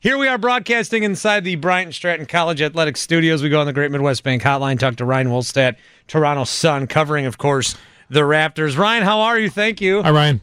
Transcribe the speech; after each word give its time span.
Here 0.00 0.18
we 0.18 0.28
are 0.28 0.36
broadcasting 0.36 1.04
inside 1.04 1.42
the 1.42 1.56
Bryant 1.56 1.94
Stratton 1.94 2.26
College 2.26 2.60
Athletic 2.60 2.98
Studios. 2.98 3.42
We 3.42 3.48
go 3.48 3.60
on 3.60 3.66
the 3.66 3.72
Great 3.72 3.90
Midwest 3.90 4.22
Bank 4.22 4.42
Hotline, 4.42 4.78
talk 4.78 4.96
to 4.96 5.06
Ryan 5.06 5.28
Wolstat, 5.28 5.76
Toronto 6.06 6.44
Sun, 6.44 6.86
covering, 6.86 7.24
of 7.24 7.38
course, 7.38 7.76
the 8.10 8.20
Raptors. 8.20 8.76
Ryan, 8.76 9.04
how 9.04 9.20
are 9.20 9.38
you? 9.38 9.48
Thank 9.48 9.80
you. 9.80 10.02
Hi, 10.02 10.10
Ryan. 10.10 10.42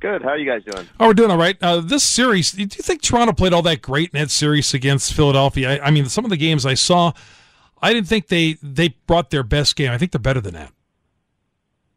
Good. 0.00 0.22
How 0.22 0.30
are 0.30 0.38
you 0.38 0.50
guys 0.50 0.62
doing? 0.64 0.88
Oh, 0.98 1.08
we're 1.08 1.14
doing 1.14 1.30
all 1.30 1.36
right. 1.36 1.58
Uh, 1.60 1.80
this 1.80 2.04
series, 2.04 2.52
do 2.52 2.62
you 2.62 2.68
think 2.68 3.02
Toronto 3.02 3.34
played 3.34 3.52
all 3.52 3.62
that 3.62 3.82
great 3.82 4.10
in 4.14 4.20
that 4.20 4.30
series 4.30 4.72
against 4.72 5.12
Philadelphia? 5.12 5.82
I, 5.82 5.88
I 5.88 5.90
mean, 5.90 6.06
some 6.06 6.24
of 6.24 6.30
the 6.30 6.36
games 6.38 6.64
I 6.64 6.74
saw, 6.74 7.12
I 7.82 7.92
didn't 7.92 8.08
think 8.08 8.28
they 8.28 8.56
they 8.62 8.94
brought 9.06 9.30
their 9.30 9.42
best 9.42 9.76
game. 9.76 9.90
I 9.90 9.98
think 9.98 10.12
they're 10.12 10.20
better 10.20 10.40
than 10.40 10.54
that. 10.54 10.72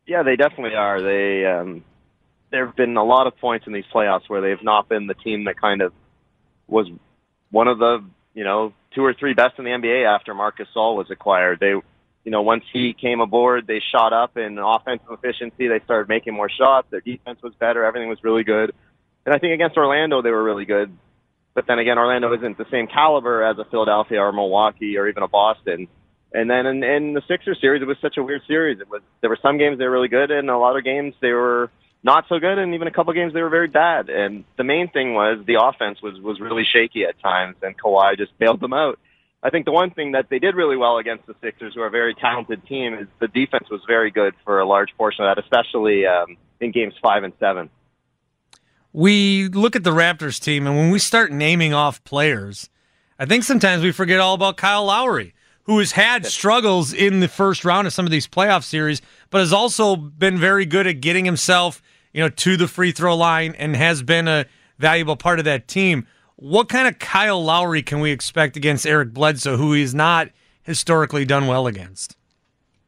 Yeah, 0.06 0.24
they 0.24 0.36
definitely 0.36 0.76
are. 0.76 1.02
They 1.02 1.46
um, 1.46 1.86
there 2.50 2.66
have 2.66 2.76
been 2.76 2.98
a 2.98 3.04
lot 3.04 3.28
of 3.28 3.38
points 3.38 3.68
in 3.68 3.74
these 3.74 3.86
playoffs 3.94 4.28
where 4.28 4.42
they've 4.42 4.64
not 4.64 4.90
been 4.90 5.08
the 5.08 5.14
team 5.14 5.46
that 5.46 5.62
kind 5.62 5.82
of 5.82 5.94
was 6.72 6.88
one 7.52 7.68
of 7.68 7.78
the 7.78 8.04
you 8.34 8.44
know 8.44 8.74
two 8.96 9.04
or 9.04 9.14
three 9.14 9.34
best 9.34 9.60
in 9.60 9.66
the 9.66 9.72
NBA 9.72 10.06
after 10.06 10.34
Marc 10.34 10.58
Gasol 10.58 10.96
was 10.96 11.12
acquired. 11.12 11.60
They 11.60 11.76
you 12.24 12.32
know, 12.32 12.44
once 12.44 12.64
he 12.72 12.94
came 12.94 13.20
aboard, 13.20 13.66
they 13.66 13.82
shot 13.92 14.14
up 14.14 14.38
in 14.38 14.60
offensive 14.60 15.08
efficiency. 15.10 15.68
They 15.68 15.80
started 15.84 16.08
making 16.08 16.34
more 16.34 16.50
shots. 16.50 16.88
Their 16.92 17.02
defense 17.02 17.42
was 17.42 17.54
better. 17.56 17.84
Everything 17.84 18.10
was 18.10 18.24
really 18.24 18.44
good. 18.44 18.74
And 19.26 19.34
I 19.34 19.40
think 19.40 19.54
against 19.54 19.78
Orlando, 19.78 20.22
they 20.22 20.30
were 20.30 20.44
really 20.44 20.66
good. 20.66 20.96
But 21.54 21.66
then 21.68 21.80
again, 21.80 21.98
Orlando 21.98 22.34
isn't 22.34 22.58
the 22.58 22.66
same 22.72 22.88
caliber 22.88 23.44
as 23.44 23.58
a 23.58 23.66
Philadelphia 23.66 24.22
or 24.22 24.32
Milwaukee 24.32 24.98
or 24.98 25.08
even 25.08 25.24
a 25.24 25.28
Boston. 25.28 25.88
And 26.34 26.50
then 26.50 26.66
in, 26.66 26.84
in 26.84 27.14
the 27.14 27.22
Sixers 27.28 27.60
series, 27.60 27.82
it 27.82 27.88
was 27.88 27.98
such 28.02 28.18
a 28.18 28.24
weird 28.24 28.44
series. 28.48 28.80
It 28.80 28.90
was 28.90 29.02
there 29.20 29.30
were 29.30 29.40
some 29.42 29.58
games 29.58 29.80
they 29.80 29.86
were 29.86 29.92
really 29.92 30.08
good, 30.08 30.32
and 30.32 30.50
a 30.50 30.58
lot 30.58 30.78
of 30.78 30.86
games 30.86 31.14
they 31.22 31.34
were 31.34 31.70
not 32.04 32.26
so 32.28 32.40
good, 32.40 32.58
and 32.58 32.74
even 32.74 32.88
a 32.88 32.92
couple 32.92 33.14
games 33.14 33.34
they 33.34 33.42
were 33.42 33.50
very 33.50 33.68
bad. 33.68 34.10
And 34.10 34.44
the 34.58 34.64
main 34.64 34.90
thing 34.90 35.14
was 35.14 35.44
the 35.46 35.58
offense 35.62 36.02
was 36.02 36.20
was 36.20 36.40
really 36.40 36.64
shaky 36.64 37.04
at 37.04 37.20
times, 37.20 37.58
and 37.62 37.78
Kawhi 37.78 38.18
just 38.18 38.38
bailed 38.40 38.60
them 38.60 38.74
out. 38.74 39.00
I 39.44 39.50
think 39.50 39.66
the 39.66 39.72
one 39.72 39.90
thing 39.92 40.12
that 40.12 40.30
they 40.30 40.38
did 40.38 40.56
really 40.56 40.78
well 40.78 40.98
against 40.98 41.26
the 41.26 41.36
Sixers, 41.42 41.74
who 41.74 41.82
are 41.82 41.88
a 41.88 41.92
very 41.92 42.14
talented 42.14 42.66
team, 42.68 42.94
is 42.94 43.08
the 43.20 43.28
defense 43.28 43.70
was 43.72 43.82
very 43.88 44.12
good 44.12 44.36
for 44.46 44.60
a 44.60 44.68
large 44.68 44.90
portion 44.98 45.26
of 45.26 45.36
that, 45.36 45.44
especially 45.44 46.06
um, 46.06 46.38
in 46.60 46.72
games 46.72 46.94
five 47.02 47.24
and 47.24 47.34
seven. 47.40 47.70
We 48.94 49.48
look 49.48 49.76
at 49.76 49.84
the 49.84 49.92
Raptors 49.92 50.40
team, 50.40 50.68
and 50.68 50.76
when 50.76 50.92
we 50.92 51.00
start 51.00 51.32
naming 51.32 51.74
off 51.74 52.04
players, 52.04 52.70
I 53.18 53.26
think 53.26 53.44
sometimes 53.44 53.84
we 53.84 53.92
forget 53.92 54.20
all 54.20 54.34
about 54.36 54.58
Kyle 54.58 54.86
Lowry, 54.86 55.34
who 55.64 55.80
has 55.80 55.94
had 55.94 56.26
struggles 56.26 56.94
in 56.94 57.20
the 57.20 57.28
first 57.28 57.64
round 57.64 57.88
of 57.88 57.94
some 57.94 58.06
of 58.06 58.12
these 58.12 58.28
playoff 58.28 58.64
series, 58.64 59.02
but 59.30 59.40
has 59.40 59.54
also 59.54 59.96
been 59.96 60.38
very 60.38 60.66
good 60.66 60.88
at 60.88 61.02
getting 61.02 61.26
himself, 61.26 61.82
you 62.14 62.22
know, 62.22 62.30
to 62.30 62.58
the 62.58 62.68
free 62.68 62.92
throw 62.92 63.16
line 63.16 63.56
and 63.58 63.76
has 63.76 64.04
been 64.04 64.28
a 64.28 64.46
valuable 64.78 65.16
part 65.16 65.40
of 65.40 65.46
that 65.46 65.68
team. 65.68 66.06
What 66.36 66.70
kind 66.70 66.88
of 66.88 67.00
Kyle 67.00 67.44
Lowry 67.44 67.84
can 67.84 68.00
we 68.00 68.12
expect 68.12 68.58
against 68.58 68.86
Eric 68.86 69.14
Bledsoe, 69.14 69.58
who 69.58 69.74
he's 69.74 69.94
not 69.94 70.30
historically 70.64 71.26
done 71.26 71.48
well 71.48 71.68
against? 71.68 72.18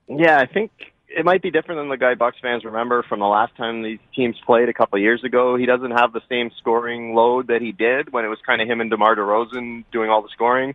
Yeah, 0.08 0.40
I 0.40 0.46
think 0.46 0.72
it 1.08 1.24
might 1.24 1.42
be 1.42 1.52
different 1.52 1.80
than 1.80 1.90
the 1.90 1.98
guy 1.98 2.16
Bucks 2.16 2.38
fans 2.42 2.66
remember 2.66 3.04
from 3.04 3.20
the 3.20 3.28
last 3.28 3.56
time 3.56 3.84
these 3.84 4.00
teams 4.16 4.36
played 4.46 4.70
a 4.70 4.74
couple 4.74 4.98
of 4.98 5.04
years 5.04 5.24
ago. 5.24 5.56
He 5.56 5.66
doesn't 5.66 5.92
have 5.92 6.14
the 6.14 6.22
same 6.28 6.50
scoring 6.58 7.14
load 7.14 7.48
that 7.48 7.62
he 7.62 7.72
did 7.72 8.12
when 8.12 8.26
it 8.26 8.30
was 8.30 8.40
kind 8.46 8.62
of 8.62 8.68
him 8.68 8.82
and 8.82 8.90
DeMar 8.90 9.16
DeRozan 9.16 9.84
doing 9.92 10.10
all 10.10 10.22
the 10.22 10.30
scoring. 10.30 10.74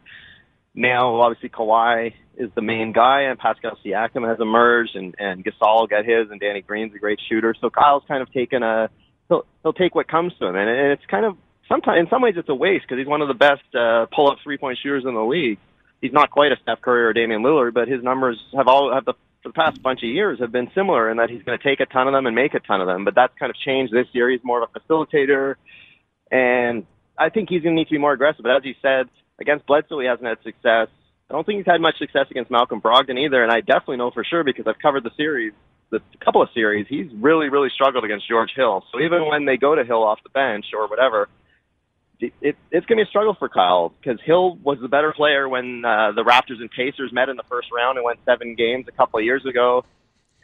Now, 0.79 1.21
obviously, 1.23 1.49
Kawhi 1.49 2.15
is 2.37 2.51
the 2.55 2.63
main 2.63 2.93
guy, 2.93 3.23
and 3.23 3.37
Pascal 3.37 3.77
Siakam 3.85 4.25
has 4.29 4.39
emerged, 4.41 4.95
and 4.95 5.13
and 5.19 5.45
Gasol 5.45 5.91
got 5.91 6.05
his, 6.05 6.31
and 6.31 6.39
Danny 6.39 6.63
Green's 6.63 6.95
a 6.95 7.01
great 7.01 7.19
shooter. 7.29 7.53
So 7.61 7.69
Kyle's 7.69 8.05
kind 8.07 8.23
of 8.23 8.33
taken 8.33 8.63
a 8.63 8.89
he'll 9.29 9.45
he'll 9.65 9.73
take 9.73 9.97
what 9.97 10.07
comes 10.07 10.33
to 10.39 10.47
him, 10.47 10.55
and 10.55 10.71
and 10.71 10.93
it's 10.93 11.03
kind 11.11 11.25
of 11.25 11.37
sometimes 11.69 11.99
in 11.99 12.07
some 12.09 12.23
ways 12.23 12.35
it's 12.37 12.49
a 12.49 12.55
waste 12.55 12.85
because 12.85 13.01
he's 13.01 13.09
one 13.09 13.23
of 13.23 13.27
the 13.27 13.35
best 13.35 13.65
uh, 13.75 14.07
pull-up 14.15 14.39
three-point 14.45 14.79
shooters 14.81 15.03
in 15.05 15.15
the 15.15 15.21
league. 15.21 15.59
He's 16.01 16.13
not 16.13 16.31
quite 16.31 16.53
a 16.53 16.57
Steph 16.63 16.81
Curry 16.81 17.07
or 17.07 17.13
Damian 17.13 17.43
Lillard, 17.43 17.75
but 17.75 17.89
his 17.89 18.05
numbers 18.05 18.39
have 18.57 18.69
all 18.69 18.95
have 18.95 19.05
the 19.05 19.15
for 19.43 19.49
the 19.49 19.55
past 19.55 19.83
bunch 19.83 20.05
of 20.05 20.09
years 20.09 20.39
have 20.39 20.53
been 20.53 20.71
similar 20.77 21.11
in 21.11 21.17
that 21.17 21.29
he's 21.29 21.43
going 21.43 21.59
to 21.59 21.65
take 21.65 21.81
a 21.81 21.87
ton 21.87 22.07
of 22.07 22.13
them 22.13 22.27
and 22.27 22.37
make 22.37 22.55
a 22.55 22.61
ton 22.61 22.81
of 22.81 22.87
them. 22.87 23.05
But 23.05 23.17
that's 23.17 23.33
kind 23.37 23.51
of 23.51 23.57
changed 23.57 23.93
this 23.93 24.07
year. 24.13 24.31
He's 24.31 24.45
more 24.45 24.63
of 24.63 24.71
a 24.73 24.79
facilitator, 24.79 25.57
and 26.31 26.87
I 27.19 27.31
think 27.31 27.49
he's 27.49 27.63
going 27.63 27.75
to 27.75 27.81
need 27.81 27.89
to 27.89 27.95
be 27.95 27.99
more 27.99 28.13
aggressive. 28.13 28.45
But 28.45 28.59
as 28.59 28.65
you 28.65 28.75
said, 28.81 29.09
against 29.41 29.67
Bledsoe, 29.67 30.01
he 30.01 30.07
hasn't 30.07 30.27
had 30.27 30.39
success. 30.43 30.89
I 31.31 31.35
don't 31.35 31.45
think 31.45 31.59
he's 31.59 31.67
had 31.71 31.81
much 31.81 31.99
success 31.99 32.27
against 32.31 32.51
Malcolm 32.51 32.81
Brogdon 32.81 33.19
either, 33.19 33.43
and 33.43 33.53
I 33.53 33.61
definitely 33.61 33.99
know 33.99 34.11
for 34.11 34.25
sure 34.25 34.45
because 34.45 34.67
I've 34.67 34.79
covered 34.79 35.05
the 35.05 35.11
series, 35.17 35.53
the 35.91 36.01
couple 36.25 36.43
of 36.43 36.49
series. 36.55 36.87
He's 36.89 37.09
really, 37.13 37.49
really 37.51 37.69
struggled 37.69 38.05
against 38.05 38.27
George 38.29 38.51
Hill. 38.57 38.83
So 38.93 39.01
even 39.01 39.27
when 39.29 39.45
they 39.45 39.57
go 39.57 39.75
to 39.75 39.85
Hill 39.85 40.05
off 40.05 40.23
the 40.23 40.31
bench 40.31 40.67
or 40.75 40.89
whatever, 40.89 41.29
it, 42.21 42.33
it 42.41 42.57
it's 42.71 42.87
going 42.87 42.99
to 42.99 43.05
be 43.05 43.09
a 43.09 43.11
struggle 43.11 43.35
for 43.39 43.49
Kyle 43.49 43.93
because 44.01 44.19
Hill 44.25 44.57
was 44.57 44.79
the 44.81 44.89
better 44.89 45.13
player 45.13 45.49
when 45.49 45.85
uh, 45.85 46.13
the 46.13 46.25
Raptors 46.25 46.61
and 46.61 46.71
Pacers 46.71 47.13
met 47.13 47.29
in 47.29 47.37
the 47.37 47.45
first 47.45 47.69
round 47.73 47.99
and 47.99 48.05
went 48.05 48.19
seven 48.25 48.55
games 48.55 48.87
a 48.89 48.93
couple 48.93 49.19
of 49.19 49.25
years 49.25 49.45
ago, 49.45 49.85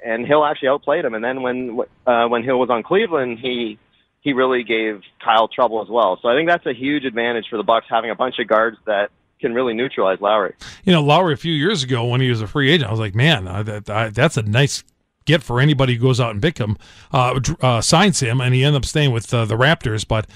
and 0.05 0.27
Hill 0.27 0.45
actually 0.45 0.69
outplayed 0.69 1.05
him. 1.05 1.15
And 1.15 1.25
then 1.25 1.43
when 1.43 1.81
uh, 2.07 2.27
when 2.29 2.45
Hill 2.45 2.59
was 2.59 2.71
on 2.71 2.83
Cleveland, 2.83 3.39
he 3.41 3.79
he 4.25 4.33
really 4.33 4.65
gave 4.65 5.03
Kyle 5.25 5.47
trouble 5.47 5.81
as 5.81 5.89
well. 5.89 6.19
So 6.21 6.29
I 6.29 6.35
think 6.35 6.49
that's 6.49 6.67
a 6.67 6.73
huge 6.75 7.05
advantage 7.05 7.45
for 7.49 7.57
the 7.57 7.63
Bucks 7.63 7.87
having 7.89 8.11
a 8.11 8.15
bunch 8.17 8.41
of 8.41 8.49
guards 8.49 8.79
that 8.87 9.11
can 9.41 9.55
really 9.55 9.75
neutralize 9.75 10.19
Lowry. 10.21 10.55
You 10.85 10.93
know, 10.93 11.03
Lowry 11.03 11.35
a 11.35 11.37
few 11.37 11.53
years 11.53 11.83
ago 11.85 12.05
when 12.07 12.21
he 12.21 12.31
was 12.31 12.41
a 12.41 12.47
free 12.47 12.71
agent, 12.73 12.89
I 12.89 12.91
was 12.91 13.01
like, 13.01 13.15
man, 13.15 13.47
uh, 13.47 13.63
that, 13.63 13.91
uh, 13.91 14.11
that's 14.13 14.37
a 14.37 14.43
nice 14.43 14.83
get 15.27 15.43
for 15.43 15.61
anybody 15.61 15.95
who 15.95 16.01
goes 16.01 16.21
out 16.21 16.31
and 16.31 16.43
pick 16.43 16.59
him, 16.59 16.77
uh, 17.13 17.39
uh, 17.61 17.81
signs 17.81 18.21
him, 18.21 18.41
and 18.41 18.55
he 18.55 18.65
ended 18.65 18.81
up 18.83 18.87
staying 18.87 19.13
with 19.13 19.33
uh, 19.33 19.45
the 19.45 19.57
Raptors, 19.57 20.09
but 20.09 20.27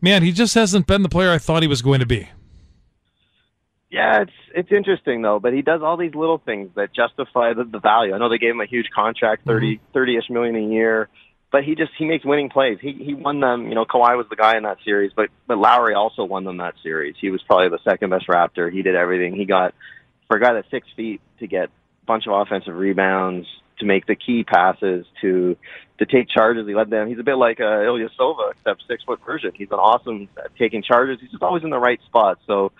man, 0.00 0.22
he 0.22 0.30
just 0.30 0.54
hasn't 0.54 0.86
been 0.86 1.02
the 1.02 1.08
player 1.08 1.30
I 1.30 1.38
thought 1.38 1.62
he 1.62 1.68
was 1.68 1.82
going 1.82 2.00
to 2.00 2.06
be. 2.06 2.28
Yeah, 3.90 4.20
it's 4.22 4.32
it's 4.54 4.70
interesting 4.70 5.22
though, 5.22 5.38
but 5.40 5.54
he 5.54 5.62
does 5.62 5.80
all 5.82 5.96
these 5.96 6.14
little 6.14 6.38
things 6.38 6.68
that 6.74 6.92
justify 6.92 7.54
the, 7.54 7.64
the 7.64 7.78
value. 7.78 8.12
I 8.14 8.18
know 8.18 8.28
they 8.28 8.36
gave 8.36 8.50
him 8.50 8.60
a 8.60 8.66
huge 8.66 8.90
contract, 8.94 9.46
thirty 9.46 9.76
Mm-hmm. 9.76 9.92
thirty 9.94 10.16
ish 10.18 10.28
million 10.28 10.56
a 10.56 10.60
year, 10.74 11.08
but 11.50 11.64
he 11.64 11.74
just 11.74 11.92
he 11.96 12.04
makes 12.04 12.24
winning 12.24 12.50
plays. 12.50 12.78
He 12.80 12.92
he 12.92 13.14
won 13.14 13.40
them. 13.40 13.68
You 13.68 13.74
know, 13.74 13.84
Kawhi 13.84 14.16
was 14.16 14.26
the 14.28 14.36
guy 14.36 14.56
in 14.56 14.64
that 14.64 14.78
series, 14.84 15.12
but 15.14 15.30
but 15.46 15.58
Lowry 15.58 15.94
also 15.94 16.24
won 16.24 16.44
them 16.44 16.58
that 16.58 16.74
series. 16.82 17.16
He 17.20 17.30
was 17.30 17.42
probably 17.42 17.68
the 17.68 17.82
second 17.84 18.10
best 18.10 18.26
Raptor. 18.28 18.72
He 18.72 18.82
did 18.82 18.94
everything. 18.94 19.34
He 19.34 19.44
got 19.44 19.74
for 20.26 20.36
a 20.36 20.40
guy 20.40 20.52
that's 20.52 20.70
six 20.70 20.86
feet 20.94 21.20
to 21.40 21.46
get 21.46 21.64
a 21.64 22.06
bunch 22.06 22.26
of 22.26 22.34
offensive 22.34 22.76
rebounds, 22.76 23.46
to 23.78 23.86
make 23.86 24.06
the 24.06 24.14
key 24.14 24.44
passes, 24.44 25.06
to 25.22 25.56
to 25.98 26.06
take 26.06 26.28
charges. 26.28 26.66
He 26.66 26.74
led 26.74 26.90
them. 26.90 27.08
He's 27.08 27.18
a 27.18 27.24
bit 27.24 27.36
like 27.36 27.60
uh, 27.60 27.64
Ilyasova, 27.64 28.52
except 28.52 28.84
six 28.86 29.02
foot 29.04 29.20
version. 29.24 29.52
He's 29.54 29.70
an 29.70 29.78
awesome 29.78 30.28
at 30.42 30.54
taking 30.56 30.82
charges. 30.82 31.18
He's 31.20 31.30
just 31.30 31.42
always 31.42 31.64
in 31.64 31.70
the 31.70 31.78
right 31.78 32.00
spot. 32.06 32.38
So, 32.46 32.72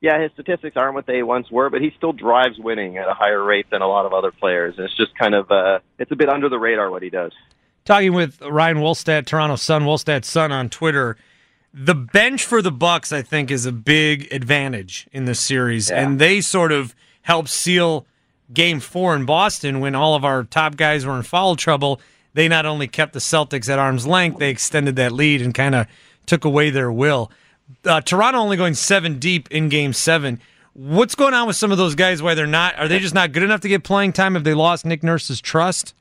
yeah, 0.00 0.20
his 0.22 0.32
statistics 0.32 0.76
aren't 0.76 0.94
what 0.94 1.06
they 1.06 1.22
once 1.22 1.50
were, 1.50 1.70
but 1.70 1.80
he 1.80 1.92
still 1.96 2.12
drives 2.12 2.58
winning 2.58 2.98
at 2.98 3.08
a 3.08 3.14
higher 3.14 3.42
rate 3.42 3.66
than 3.70 3.82
a 3.82 3.88
lot 3.88 4.06
of 4.06 4.12
other 4.12 4.30
players. 4.30 4.76
And 4.76 4.86
it's 4.86 4.96
just 4.96 5.14
kind 5.18 5.34
of 5.34 5.50
uh, 5.50 5.80
it's 5.98 6.12
a 6.12 6.16
bit 6.16 6.28
under 6.28 6.48
the 6.48 6.58
radar 6.58 6.90
what 6.90 7.02
he 7.02 7.10
does. 7.10 7.32
Talking 7.84 8.12
with 8.12 8.40
Ryan 8.42 8.78
Wolstat, 8.78 9.26
Toronto 9.26 9.56
Sun, 9.56 9.82
Wolstat 9.84 10.24
Sun 10.24 10.52
on 10.52 10.68
Twitter. 10.68 11.16
The 11.74 11.94
bench 11.94 12.44
for 12.44 12.62
the 12.62 12.70
Bucks, 12.70 13.12
I 13.12 13.22
think, 13.22 13.50
is 13.50 13.66
a 13.66 13.72
big 13.72 14.32
advantage 14.32 15.08
in 15.12 15.24
this 15.24 15.40
series, 15.40 15.90
Yeah. 15.90 16.02
and 16.04 16.18
they 16.18 16.40
sort 16.40 16.70
of 16.70 16.94
helped 17.22 17.48
seal 17.48 18.06
Game 18.52 18.78
Four 18.80 19.16
in 19.16 19.24
Boston 19.24 19.80
when 19.80 19.94
all 19.94 20.14
of 20.14 20.24
our 20.24 20.44
top 20.44 20.76
guys 20.76 21.06
were 21.06 21.16
in 21.16 21.22
foul 21.22 21.56
trouble. 21.56 22.00
They 22.34 22.46
not 22.48 22.66
only 22.66 22.86
kept 22.86 23.14
the 23.14 23.18
Celtics 23.18 23.68
at 23.68 23.78
arm's 23.78 24.06
length, 24.06 24.38
they 24.38 24.50
extended 24.50 24.96
that 24.96 25.12
lead 25.12 25.42
and 25.42 25.54
kind 25.54 25.74
of 25.74 25.86
took 26.26 26.44
away 26.44 26.70
their 26.70 26.92
will. 26.92 27.30
Uh, 27.84 28.00
Toronto 28.00 28.38
only 28.38 28.56
going 28.56 28.74
seven 28.74 29.18
deep 29.18 29.50
in 29.50 29.68
Game 29.68 29.92
Seven. 29.92 30.40
What's 30.74 31.14
going 31.14 31.34
on 31.34 31.46
with 31.46 31.56
some 31.56 31.72
of 31.72 31.78
those 31.78 31.94
guys? 31.94 32.22
Why 32.22 32.34
they're 32.34 32.46
not? 32.46 32.78
Are 32.78 32.86
they 32.88 32.98
just 32.98 33.14
not 33.14 33.32
good 33.32 33.42
enough 33.42 33.60
to 33.62 33.68
get 33.68 33.82
playing 33.82 34.12
time? 34.12 34.34
Have 34.34 34.44
they 34.44 34.54
lost 34.54 34.84
Nick 34.86 35.02
Nurse's 35.02 35.40
trust? 35.40 35.94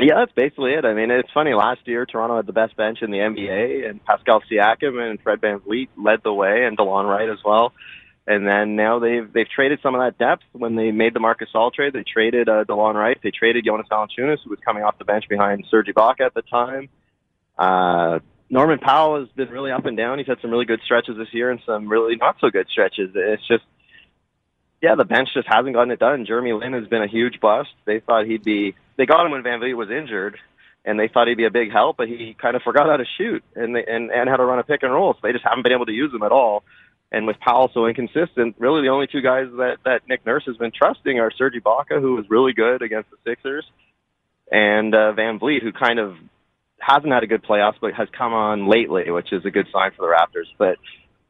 Yeah, 0.00 0.16
that's 0.16 0.32
basically 0.32 0.74
it. 0.74 0.84
I 0.84 0.92
mean, 0.92 1.10
it's 1.10 1.30
funny. 1.32 1.54
Last 1.54 1.80
year, 1.86 2.04
Toronto 2.04 2.36
had 2.36 2.46
the 2.46 2.52
best 2.52 2.76
bench 2.76 2.98
in 3.00 3.10
the 3.10 3.18
NBA, 3.18 3.88
and 3.88 4.04
Pascal 4.04 4.42
Siakam 4.50 5.00
and 5.00 5.20
Fred 5.22 5.40
VanVleet 5.40 5.88
led 5.96 6.20
the 6.22 6.32
way, 6.32 6.64
and 6.64 6.76
DeLon 6.76 7.08
Wright 7.08 7.30
as 7.30 7.38
well. 7.44 7.72
And 8.26 8.46
then 8.46 8.76
now 8.76 8.98
they've 8.98 9.32
they've 9.32 9.48
traded 9.48 9.78
some 9.82 9.94
of 9.94 10.00
that 10.00 10.18
depth. 10.18 10.42
When 10.52 10.74
they 10.74 10.90
made 10.90 11.14
the 11.14 11.20
Marc 11.20 11.40
Gasol 11.40 11.72
trade, 11.72 11.92
they 11.92 12.02
traded 12.02 12.48
uh, 12.48 12.64
DeLon 12.64 12.94
Wright. 12.94 13.18
They 13.22 13.30
traded 13.30 13.64
Jonas 13.64 13.86
Valanciunas, 13.90 14.38
who 14.44 14.50
was 14.50 14.58
coming 14.64 14.82
off 14.82 14.98
the 14.98 15.04
bench 15.04 15.24
behind 15.28 15.64
Serge 15.70 15.86
Ibaka 15.86 16.22
at 16.22 16.34
the 16.34 16.42
time. 16.42 16.88
Uh, 17.56 18.18
Norman 18.50 18.78
Powell 18.78 19.20
has 19.20 19.28
been 19.30 19.48
really 19.48 19.70
up 19.70 19.86
and 19.86 19.96
down. 19.96 20.18
He's 20.18 20.26
had 20.26 20.38
some 20.40 20.50
really 20.50 20.66
good 20.66 20.80
stretches 20.84 21.16
this 21.16 21.32
year 21.32 21.50
and 21.50 21.60
some 21.66 21.88
really 21.88 22.16
not 22.16 22.36
so 22.40 22.50
good 22.50 22.68
stretches. 22.70 23.10
It's 23.14 23.46
just, 23.46 23.64
yeah, 24.80 24.94
the 24.94 25.04
bench 25.04 25.30
just 25.34 25.48
hasn't 25.48 25.74
gotten 25.74 25.90
it 25.90 25.98
done. 25.98 26.26
Jeremy 26.26 26.52
Lin 26.52 26.72
has 26.74 26.86
been 26.86 27.02
a 27.02 27.08
huge 27.08 27.40
bust. 27.40 27.70
They 27.86 28.00
thought 28.00 28.26
he'd 28.26 28.44
be, 28.44 28.74
they 28.96 29.06
got 29.06 29.24
him 29.24 29.32
when 29.32 29.42
VanVleet 29.42 29.76
was 29.76 29.90
injured, 29.90 30.38
and 30.84 30.98
they 30.98 31.08
thought 31.08 31.28
he'd 31.28 31.36
be 31.36 31.44
a 31.44 31.50
big 31.50 31.72
help, 31.72 31.96
but 31.96 32.08
he 32.08 32.36
kind 32.40 32.56
of 32.56 32.62
forgot 32.62 32.86
how 32.86 32.96
to 32.96 33.04
shoot 33.18 33.42
and 33.54 33.74
they, 33.74 33.84
and 33.84 34.10
and 34.10 34.28
how 34.28 34.36
to 34.36 34.44
run 34.44 34.58
a 34.58 34.62
pick 34.62 34.82
and 34.82 34.92
roll. 34.92 35.14
So 35.14 35.20
they 35.22 35.32
just 35.32 35.44
haven't 35.44 35.62
been 35.62 35.72
able 35.72 35.86
to 35.86 35.92
use 35.92 36.12
him 36.12 36.22
at 36.22 36.32
all. 36.32 36.62
And 37.12 37.26
with 37.26 37.38
Powell 37.38 37.70
so 37.72 37.86
inconsistent, 37.86 38.56
really 38.58 38.82
the 38.82 38.88
only 38.88 39.06
two 39.06 39.20
guys 39.20 39.46
that 39.58 39.78
that 39.84 40.02
Nick 40.08 40.24
Nurse 40.26 40.44
has 40.46 40.56
been 40.56 40.72
trusting 40.72 41.18
are 41.18 41.30
Serge 41.30 41.54
Ibaka, 41.54 42.00
who 42.00 42.14
was 42.14 42.24
really 42.28 42.52
good 42.52 42.82
against 42.82 43.10
the 43.10 43.16
Sixers, 43.24 43.64
and 44.50 44.94
uh, 44.94 45.12
VanVleet, 45.16 45.62
who 45.62 45.72
kind 45.72 45.98
of 45.98 46.16
hasn't 46.78 47.12
had 47.12 47.22
a 47.22 47.26
good 47.26 47.42
playoffs, 47.42 47.76
but 47.80 47.94
has 47.94 48.08
come 48.16 48.32
on 48.32 48.68
lately, 48.68 49.10
which 49.10 49.32
is 49.32 49.44
a 49.44 49.50
good 49.50 49.66
sign 49.72 49.90
for 49.96 50.06
the 50.06 50.14
Raptors. 50.14 50.46
But 50.58 50.78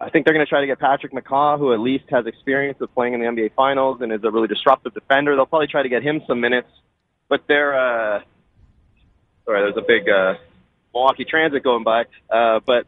I 0.00 0.10
think 0.10 0.24
they're 0.24 0.34
going 0.34 0.44
to 0.44 0.50
try 0.50 0.60
to 0.60 0.66
get 0.66 0.78
Patrick 0.78 1.12
McCaw, 1.12 1.58
who 1.58 1.72
at 1.72 1.80
least 1.80 2.04
has 2.10 2.26
experience 2.26 2.78
of 2.80 2.92
playing 2.94 3.14
in 3.14 3.20
the 3.20 3.26
NBA 3.26 3.54
Finals 3.54 4.00
and 4.02 4.12
is 4.12 4.24
a 4.24 4.30
really 4.30 4.48
disruptive 4.48 4.92
defender. 4.92 5.34
They'll 5.34 5.46
probably 5.46 5.68
try 5.68 5.82
to 5.82 5.88
get 5.88 6.02
him 6.02 6.20
some 6.26 6.40
minutes, 6.40 6.68
but 7.28 7.42
they're 7.48 7.74
uh, 7.74 8.20
sorry, 9.44 9.62
there's 9.62 9.76
a 9.76 9.86
big 9.86 10.08
uh, 10.08 10.34
Milwaukee 10.92 11.24
Transit 11.24 11.62
going 11.62 11.84
by, 11.84 12.04
uh, 12.30 12.60
but 12.64 12.86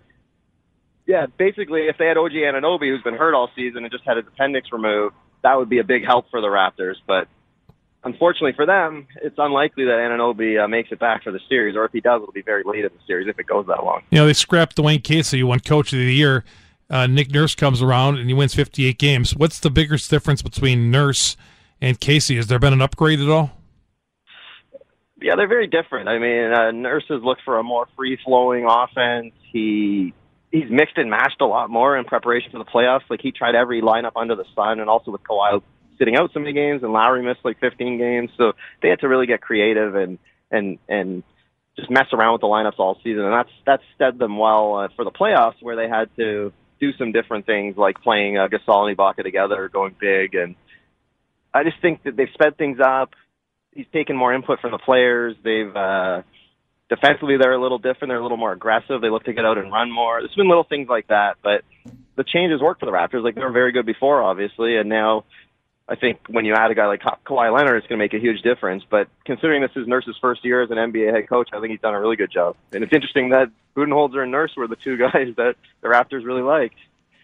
yeah, 1.07 1.25
basically, 1.39 1.87
if 1.87 1.97
they 1.97 2.07
had 2.07 2.19
OG 2.19 2.33
Anunoby, 2.33 2.91
who's 2.91 3.03
been 3.03 3.17
hurt 3.17 3.35
all 3.35 3.49
season 3.57 3.83
and 3.83 3.91
just 3.91 4.05
had 4.05 4.19
his 4.19 4.27
appendix 4.27 4.71
removed, 4.71 5.15
that 5.43 5.57
would 5.57 5.71
be 5.71 5.79
a 5.79 5.85
big 5.85 6.05
help 6.05 6.31
for 6.31 6.43
the 6.43 6.49
Raptors. 6.49 6.97
But 7.07 7.29
unfortunately 8.05 8.53
for 8.53 8.67
them, 8.67 9.07
it's 9.23 9.37
unlikely 9.39 9.87
that 9.87 9.93
Anunoby 9.93 10.63
uh, 10.63 10.69
makes 10.69 10.93
it 10.93 10.99
back 10.99 11.25
for 11.25 11.33
the 11.33 11.41
series, 11.49 11.77
or 11.77 11.87
if 11.87 11.93
he 11.93 12.01
does, 12.01 12.21
it'll 12.21 12.33
be 12.33 12.43
very 12.43 12.63
late 12.63 12.85
in 12.85 12.91
the 12.93 13.05
series 13.07 13.27
if 13.27 13.39
it 13.39 13.47
goes 13.47 13.67
that 13.69 13.83
long. 13.85 14.03
You 14.11 14.19
know, 14.19 14.27
they 14.27 14.35
scrapped 14.35 14.77
Dwane 14.77 15.03
Casey, 15.03 15.43
won 15.43 15.61
Coach 15.61 15.95
of 15.95 15.99
the 15.99 16.13
Year. 16.13 16.45
Uh, 16.91 17.07
Nick 17.07 17.33
Nurse 17.33 17.55
comes 17.55 17.81
around 17.81 18.19
and 18.19 18.29
he 18.29 18.35
wins 18.35 18.55
58 18.55 18.99
games. 18.99 19.35
What's 19.35 19.61
the 19.61 19.71
biggest 19.71 20.11
difference 20.11 20.43
between 20.43 20.91
Nurse 20.91 21.39
and 21.81 21.99
Casey? 21.99 22.37
Has 22.37 22.49
there 22.49 22.59
been 22.59 22.75
an 22.75 22.83
upgrade 22.83 23.21
at 23.21 23.29
all? 23.31 23.58
Yeah, 25.21 25.35
they're 25.37 25.49
very 25.49 25.67
different. 25.67 26.09
I 26.09 26.19
mean, 26.19 26.53
uh, 26.53 26.71
Nurses 26.71 27.23
look 27.23 27.39
for 27.45 27.59
a 27.59 27.63
more 27.63 27.89
free 27.97 28.19
flowing 28.25 28.67
offense. 28.69 29.33
He 29.53 30.15
he's 30.51 30.71
mixed 30.71 30.97
and 30.97 31.11
matched 31.11 31.41
a 31.41 31.47
lot 31.47 31.71
more 31.71 31.97
in 31.97 32.05
preparation 32.05 32.51
for 32.53 32.59
the 32.59 32.65
playoffs. 32.65 33.03
Like 33.11 33.21
he 33.21 33.33
tried 33.33 33.55
every 33.55 33.83
lineup 33.83 34.13
under 34.17 34.37
the 34.37 34.45
sun, 34.55 34.81
and 34.81 34.89
also 34.89 35.11
with 35.11 35.23
Kawhi 35.23 35.61
sitting 35.99 36.17
out 36.17 36.31
so 36.33 36.41
many 36.41 36.53
games, 36.53 36.83
and 36.83 36.93
Lowry 36.93 37.23
missed 37.23 37.41
like 37.45 37.59
15 37.61 37.99
games, 37.99 38.31
so 38.37 38.53
they 38.83 38.89
had 38.89 39.01
to 39.01 39.09
really 39.09 39.27
get 39.27 39.41
creative 39.41 39.95
and 39.95 40.19
and 40.51 40.79
and 40.89 41.23
just 41.77 41.91
mess 41.91 42.07
around 42.13 42.33
with 42.33 42.41
the 42.41 42.47
lineups 42.47 42.79
all 42.79 42.97
season, 43.03 43.25
and 43.25 43.33
that's 43.33 43.51
that's 43.67 43.83
stead 43.95 44.19
them 44.19 44.39
well 44.39 44.77
uh, 44.77 44.89
for 44.97 45.05
the 45.05 45.11
playoffs, 45.11 45.61
where 45.61 45.77
they 45.77 45.89
had 45.89 46.09
to 46.17 46.53
do 46.81 46.93
some 46.97 47.13
different 47.13 47.45
things 47.47 47.77
like 47.77 48.01
playing 48.03 48.39
uh, 48.39 48.49
Gasol 48.49 48.89
and 48.89 48.97
Ibaka 48.97 49.23
together, 49.23 49.69
going 49.69 49.95
big, 49.99 50.35
and 50.35 50.55
I 51.53 51.65
just 51.65 51.81
think 51.83 52.03
that 52.05 52.17
they've 52.17 52.29
sped 52.35 52.57
things 52.57 52.79
up. 52.85 53.11
He's 53.79 53.87
taken 53.93 54.17
more 54.17 54.35
input 54.35 54.59
from 54.59 54.73
the 54.73 54.79
players. 54.79 55.37
They've 55.45 55.75
uh, 55.75 56.23
defensively 56.89 57.37
they're 57.37 57.53
a 57.53 57.63
little 57.63 57.79
different. 57.79 58.11
They're 58.11 58.19
a 58.19 58.23
little 58.23 58.37
more 58.37 58.51
aggressive. 58.51 59.01
They 59.01 59.09
look 59.09 59.23
to 59.27 59.33
get 59.33 59.45
out 59.45 59.57
and 59.57 59.71
run 59.71 59.89
more. 59.89 60.21
There's 60.21 60.35
been 60.35 60.49
little 60.49 60.65
things 60.65 60.89
like 60.89 61.07
that, 61.07 61.37
but 61.45 61.63
the 62.17 62.25
changes 62.25 62.61
work 62.61 62.81
for 62.81 62.87
the 62.87 62.93
Raptors. 62.93 63.23
Like 63.23 63.37
they 63.37 63.41
were 63.41 63.53
very 63.53 63.71
good 63.71 63.87
before, 63.87 64.21
obviously, 64.21 64.77
and 64.79 64.89
now 64.89 65.27
I 65.89 65.95
think 65.95 66.19
when 66.29 66.45
you 66.45 66.55
add 66.55 66.73
a 66.73 66.75
guy 66.75 66.87
like 66.87 67.03
Ka- 67.03 67.19
Kawhi 67.25 67.57
Leonard, 67.57 67.77
it's 67.77 67.87
going 67.87 68.01
to 68.01 68.05
make 68.05 68.15
a 68.15 68.19
huge 68.19 68.43
difference. 68.43 68.83
But 68.91 69.07
considering 69.25 69.63
this 69.63 69.71
is 69.77 69.87
Nurse's 69.87 70.17
first 70.21 70.45
year 70.45 70.61
as 70.61 70.73
an 70.73 70.77
NBA 70.77 71.15
head 71.15 71.29
coach, 71.29 71.51
I 71.53 71.61
think 71.61 71.71
he's 71.71 71.81
done 71.81 71.95
a 71.95 72.01
really 72.01 72.17
good 72.17 72.33
job. 72.33 72.57
And 72.73 72.83
it's 72.83 72.93
interesting 72.93 73.29
that 73.29 73.49
Budenholzer 73.77 74.25
and 74.25 74.33
Nurse 74.33 74.55
were 74.57 74.67
the 74.67 74.77
two 74.77 74.97
guys 74.99 75.35
that 75.37 75.55
the 75.83 75.89
Raptors 75.89 76.25
really 76.27 76.43
liked. 76.43 76.79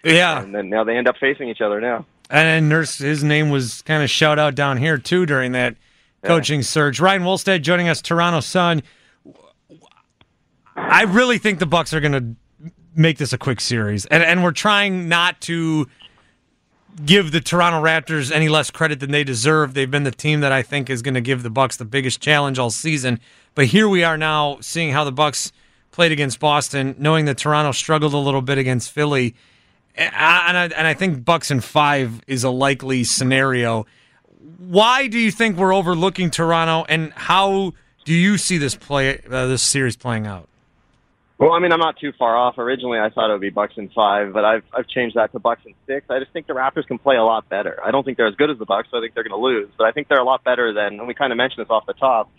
Yeah. 0.05 0.41
And 0.41 0.55
then 0.55 0.71
now 0.71 0.85
they 0.85 0.97
end 0.97 1.09
up 1.09 1.17
facing 1.19 1.49
each 1.49 1.61
other 1.61 1.81
now. 1.81 2.06
And 2.31 2.69
Nurse, 2.69 2.99
his 2.99 3.25
name 3.25 3.51
was 3.51 3.83
kind 3.83 4.03
of 4.03 4.09
shout 4.09 4.39
out 4.39 4.55
down 4.55 4.77
here 4.77 4.99
too 4.99 5.27
during 5.27 5.53
that 5.53 5.75
coaching 6.25 6.62
surge. 6.62 7.00
Ryan 7.00 7.23
Wolstat 7.23 7.62
joining 7.62 7.88
us, 7.88 8.00
Toronto 8.03 8.41
Sun. 8.41 8.82
I 10.76 11.03
really 11.03 11.38
think 11.38 11.59
the 11.59 11.67
Bucks 11.67 11.94
are 11.94 12.00
going 12.00 12.12
to 12.12 12.71
make 12.97 13.19
this 13.19 13.32
a 13.32 13.38
quick 13.38 13.61
series, 13.61 14.06
and 14.06 14.23
and 14.23 14.43
we're 14.43 14.53
trying 14.53 15.09
not 15.09 15.41
to 15.43 15.87
give 17.05 17.32
the 17.32 17.41
Toronto 17.41 17.82
Raptors 17.82 18.31
any 18.31 18.49
less 18.49 18.71
credit 18.71 19.00
than 19.00 19.11
they 19.11 19.25
deserve. 19.25 19.75
They've 19.75 19.91
been 19.91 20.05
the 20.05 20.11
team 20.11 20.41
that 20.41 20.53
I 20.53 20.62
think 20.62 20.88
is 20.88 21.03
going 21.03 21.15
to 21.15 21.21
give 21.21 21.43
the 21.43 21.50
Bucks 21.50 21.76
the 21.76 21.85
biggest 21.85 22.21
challenge 22.21 22.59
all 22.59 22.70
season. 22.70 23.20
But 23.55 23.67
here 23.67 23.88
we 23.88 24.05
are 24.05 24.17
now, 24.17 24.59
seeing 24.61 24.93
how 24.93 25.05
the 25.05 25.12
Bucks 25.12 25.53
played 25.91 26.12
against 26.12 26.41
Boston, 26.41 26.94
knowing 26.99 27.25
that 27.25 27.38
Toronto 27.38 27.73
struggled 27.73 28.15
a 28.15 28.19
little 28.19 28.43
bit 28.43 28.59
against 28.59 28.91
Philly, 28.91 29.35
and 29.97 30.12
I, 30.17 30.65
and 30.65 30.87
I 30.87 30.94
think 30.94 31.25
Bucks 31.25 31.50
in 31.50 31.61
five 31.61 32.20
is 32.27 32.43
a 32.43 32.50
likely 32.50 33.05
scenario. 33.05 33.87
Why 34.58 35.06
do 35.06 35.19
you 35.19 35.31
think 35.31 35.56
we're 35.56 35.75
overlooking 35.75 36.31
Toronto, 36.31 36.85
and 36.88 37.12
how 37.14 37.73
do 38.05 38.12
you 38.12 38.37
see 38.37 38.58
this 38.58 38.76
play 38.76 39.20
uh, 39.31 39.46
this 39.46 39.62
series 39.62 39.96
playing 39.96 40.26
out? 40.26 40.49
Well, 41.38 41.52
I 41.52 41.58
mean, 41.58 41.73
I'm 41.73 41.81
not 41.81 41.99
too 41.99 42.12
far 42.19 42.37
off. 42.37 42.58
Originally, 42.58 42.99
I 42.99 43.11
thought 43.11 43.29
it 43.29 43.32
would 43.32 43.41
be 43.41 43.50
Bucks 43.50 43.75
in 43.76 43.88
five, 43.88 44.32
but 44.32 44.44
I've 44.44 44.62
I've 44.73 44.87
changed 44.87 45.17
that 45.17 45.32
to 45.32 45.38
Bucks 45.38 45.62
in 45.67 45.75
six. 45.87 46.06
I 46.11 46.20
just 46.20 46.32
think 46.32 46.46
the 46.46 46.52
Raptors 46.52 46.87
can 46.87 46.99
play 46.99 47.17
a 47.17 47.25
lot 47.25 47.49
better. 47.49 47.81
I 47.85 47.91
don't 47.91 48.05
think 48.05 48.17
they're 48.17 48.29
as 48.29 48.37
good 48.37 48.50
as 48.50 48.58
the 48.58 48.67
Bucks, 48.67 48.88
so 48.91 48.99
I 48.99 49.00
think 49.00 49.14
they're 49.14 49.25
going 49.25 49.38
to 49.38 49.44
lose. 49.44 49.69
But 49.76 49.87
I 49.87 49.93
think 49.93 50.08
they're 50.08 50.20
a 50.20 50.25
lot 50.25 50.44
better 50.44 50.73
than, 50.73 51.00
and 51.00 51.08
we 51.08 51.14
kind 51.14 51.32
of 51.32 51.37
mentioned 51.37 51.64
this 51.64 51.70
off 51.70 51.87
the 51.87 51.94
top. 51.94 52.31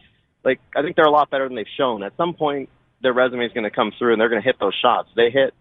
Like, 0.44 0.60
I 0.76 0.82
think 0.82 0.96
they're 0.96 1.06
a 1.06 1.12
lot 1.12 1.30
better 1.30 1.48
than 1.48 1.56
they've 1.56 1.66
shown. 1.76 2.04
At 2.04 2.16
some 2.18 2.36
point, 2.36 2.70
their 3.02 3.14
resume 3.14 3.46
is 3.46 3.52
going 3.52 3.64
to 3.64 3.72
come 3.72 3.92
through, 3.98 4.14
and 4.14 4.22
they're 4.22 4.30
going 4.30 4.42
to 4.42 4.46
hit 4.46 4.60
those 4.60 4.76
shots. 4.80 5.10
They 5.16 5.30
hit. 5.30 5.54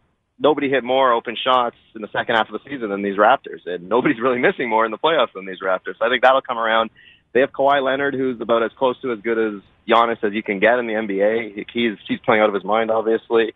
Nobody 0.45 0.69
hit 0.69 0.85
more 0.85 1.11
open 1.11 1.37
shots 1.43 1.77
in 1.95 2.03
the 2.03 2.09
second 2.13 2.35
half 2.37 2.51
of 2.51 2.53
the 2.53 2.71
season 2.71 2.91
than 2.91 3.03
these 3.03 3.17
Raptors, 3.17 3.65
and 3.65 3.89
nobody's 3.89 4.21
really 4.21 4.39
missing 4.49 4.69
more 4.69 4.85
in 4.85 4.91
the 4.91 4.99
playoffs 4.99 5.33
than 5.35 5.47
these 5.47 5.63
Raptors. 5.65 5.97
So 5.99 6.05
I 6.05 6.11
think 6.11 6.23
that'll 6.23 6.43
come 6.43 6.59
around. 6.59 6.91
They 7.33 7.41
have 7.41 7.51
Kawhi 7.51 7.83
Leonard, 7.83 8.13
who's 8.13 8.39
about 8.43 8.63
as 8.63 8.71
close 8.79 9.01
to 9.01 9.13
as 9.13 9.21
good 9.21 9.39
as 9.39 9.63
Giannis 9.89 10.23
as 10.23 10.35
you 10.35 10.43
can 10.43 10.61
get 10.61 10.79
in 10.79 10.87
the 10.87 10.93
NBA. 10.93 11.65
He's 11.73 11.97
he's 12.07 12.21
playing 12.21 12.43
out 12.43 12.51
of 12.51 12.55
his 12.55 12.63
mind, 12.63 12.91
obviously. 12.91 13.55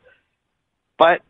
But 0.99 1.20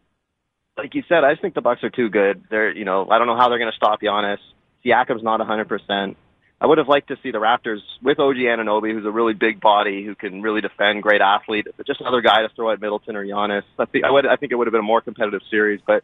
like 0.78 0.94
you 0.94 1.02
said, 1.08 1.24
I 1.24 1.32
just 1.32 1.42
think 1.42 1.54
the 1.54 1.60
Bucks 1.60 1.82
are 1.82 1.90
too 1.90 2.08
good. 2.08 2.44
They're, 2.48 2.70
you 2.70 2.84
know, 2.84 3.08
I 3.10 3.18
don't 3.18 3.26
know 3.26 3.36
how 3.36 3.48
they're 3.48 3.58
going 3.58 3.72
to 3.72 3.76
stop 3.76 4.00
Giannis. 4.00 4.38
Siakam's 4.84 5.24
not 5.24 5.40
100%. 5.40 6.14
I 6.60 6.66
would 6.66 6.78
have 6.78 6.88
liked 6.88 7.08
to 7.08 7.16
see 7.22 7.30
the 7.30 7.38
Raptors 7.38 7.80
with 8.02 8.18
OG 8.18 8.36
Anunoby, 8.36 8.92
who's 8.92 9.06
a 9.06 9.10
really 9.10 9.32
big 9.32 9.60
body, 9.60 10.04
who 10.04 10.16
can 10.16 10.42
really 10.42 10.60
defend, 10.60 11.02
great 11.04 11.20
athlete. 11.20 11.68
Just 11.86 12.00
another 12.00 12.20
guy 12.20 12.42
to 12.42 12.48
throw 12.48 12.72
at 12.72 12.80
Middleton 12.80 13.14
or 13.14 13.24
Giannis. 13.24 13.62
I 13.78 13.84
think 13.84 14.04
I 14.04 14.10
would. 14.10 14.26
I 14.26 14.36
think 14.36 14.50
it 14.50 14.56
would 14.56 14.66
have 14.66 14.72
been 14.72 14.80
a 14.80 14.84
more 14.84 15.00
competitive 15.00 15.42
series, 15.50 15.80
but 15.86 16.02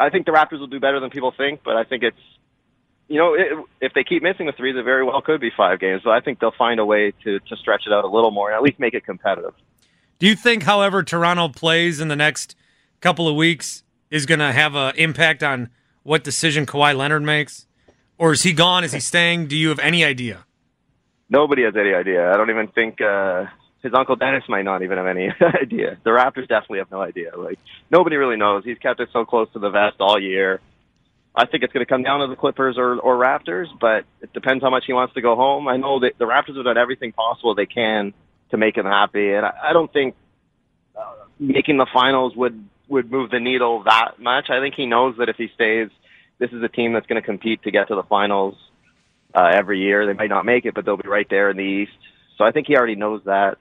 I 0.00 0.10
think 0.10 0.26
the 0.26 0.32
Raptors 0.32 0.58
will 0.58 0.66
do 0.66 0.80
better 0.80 0.98
than 0.98 1.10
people 1.10 1.32
think. 1.36 1.60
But 1.64 1.76
I 1.76 1.84
think 1.84 2.02
it's, 2.02 2.18
you 3.06 3.18
know, 3.18 3.36
if 3.80 3.92
they 3.94 4.02
keep 4.02 4.22
missing 4.24 4.46
the 4.46 4.52
threes, 4.52 4.74
it 4.76 4.82
very 4.82 5.04
well 5.04 5.20
could 5.22 5.40
be 5.40 5.52
five 5.56 5.78
games. 5.78 6.02
So 6.02 6.10
I 6.10 6.20
think 6.20 6.40
they'll 6.40 6.50
find 6.58 6.80
a 6.80 6.84
way 6.84 7.12
to 7.22 7.38
to 7.38 7.56
stretch 7.56 7.86
it 7.86 7.92
out 7.92 8.04
a 8.04 8.08
little 8.08 8.32
more 8.32 8.50
and 8.50 8.56
at 8.56 8.62
least 8.62 8.80
make 8.80 8.94
it 8.94 9.04
competitive. 9.04 9.54
Do 10.18 10.26
you 10.26 10.34
think, 10.34 10.64
however, 10.64 11.04
Toronto 11.04 11.48
plays 11.48 12.00
in 12.00 12.08
the 12.08 12.16
next 12.16 12.56
couple 13.00 13.28
of 13.28 13.36
weeks 13.36 13.84
is 14.10 14.26
going 14.26 14.38
to 14.40 14.52
have 14.52 14.74
an 14.74 14.94
impact 14.96 15.42
on 15.42 15.70
what 16.02 16.24
decision 16.24 16.66
Kawhi 16.66 16.96
Leonard 16.96 17.22
makes? 17.22 17.66
Or 18.22 18.32
is 18.32 18.44
he 18.44 18.52
gone? 18.52 18.84
Is 18.84 18.92
he 18.92 19.00
staying? 19.00 19.48
Do 19.48 19.56
you 19.56 19.70
have 19.70 19.80
any 19.80 20.04
idea? 20.04 20.44
Nobody 21.28 21.64
has 21.64 21.74
any 21.74 21.92
idea. 21.92 22.32
I 22.32 22.36
don't 22.36 22.50
even 22.50 22.68
think 22.68 23.00
uh, 23.00 23.46
his 23.82 23.92
uncle 23.94 24.14
Dennis 24.14 24.44
might 24.48 24.62
not 24.62 24.82
even 24.82 24.96
have 24.96 25.08
any 25.08 25.28
idea. 25.60 25.98
The 26.04 26.10
Raptors 26.10 26.46
definitely 26.46 26.78
have 26.78 26.90
no 26.92 27.00
idea. 27.00 27.36
Like 27.36 27.58
nobody 27.90 28.14
really 28.14 28.36
knows. 28.36 28.64
He's 28.64 28.78
kept 28.78 29.00
it 29.00 29.08
so 29.12 29.24
close 29.24 29.48
to 29.54 29.58
the 29.58 29.70
vest 29.70 29.96
all 29.98 30.22
year. 30.22 30.60
I 31.34 31.46
think 31.46 31.64
it's 31.64 31.72
going 31.72 31.84
to 31.84 31.90
come 31.90 32.04
down 32.04 32.20
to 32.20 32.28
the 32.28 32.36
Clippers 32.36 32.78
or, 32.78 32.96
or 33.00 33.16
Raptors, 33.16 33.66
but 33.80 34.04
it 34.20 34.32
depends 34.32 34.62
how 34.62 34.70
much 34.70 34.84
he 34.86 34.92
wants 34.92 35.14
to 35.14 35.20
go 35.20 35.34
home. 35.34 35.66
I 35.66 35.76
know 35.76 35.98
that 35.98 36.12
the 36.16 36.26
Raptors 36.26 36.54
have 36.54 36.64
done 36.64 36.78
everything 36.78 37.10
possible 37.10 37.56
they 37.56 37.66
can 37.66 38.14
to 38.52 38.56
make 38.56 38.76
him 38.76 38.86
happy, 38.86 39.32
and 39.32 39.44
I, 39.44 39.52
I 39.70 39.72
don't 39.72 39.92
think 39.92 40.14
uh, 40.94 41.02
making 41.40 41.76
the 41.76 41.88
finals 41.92 42.36
would 42.36 42.68
would 42.86 43.10
move 43.10 43.30
the 43.30 43.40
needle 43.40 43.82
that 43.82 44.20
much. 44.20 44.48
I 44.48 44.60
think 44.60 44.76
he 44.76 44.86
knows 44.86 45.16
that 45.18 45.28
if 45.28 45.34
he 45.34 45.48
stays, 45.56 45.88
this 46.42 46.50
is 46.50 46.62
a 46.62 46.68
team 46.68 46.92
that's 46.92 47.06
going 47.06 47.22
to 47.22 47.24
compete 47.24 47.62
to 47.62 47.70
get 47.70 47.86
to 47.88 47.94
the 47.94 48.02
finals 48.02 48.56
uh, 49.32 49.48
every 49.52 49.80
year. 49.80 50.06
They 50.06 50.12
might 50.12 50.28
not 50.28 50.44
make 50.44 50.64
it, 50.64 50.74
but 50.74 50.84
they'll 50.84 50.96
be 50.96 51.08
right 51.08 51.26
there 51.30 51.50
in 51.50 51.56
the 51.56 51.62
East. 51.62 51.92
So 52.36 52.44
I 52.44 52.50
think 52.50 52.66
he 52.66 52.76
already 52.76 52.96
knows 52.96 53.22
that. 53.26 53.58